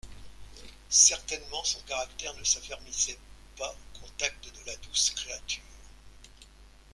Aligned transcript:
Certainement 0.89 1.63
son 1.63 1.79
caractère 1.81 2.33
ne 2.33 2.43
s'affermissait 2.43 3.19
pas 3.55 3.69
au 3.69 3.99
contact 3.99 4.45
de 4.45 4.65
la 4.65 4.75
douce 4.77 5.11
créature. 5.11 5.61